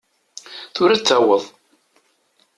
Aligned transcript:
Tura 0.73 0.93
ad 0.95 0.99
d-taweḍ. 1.03 1.43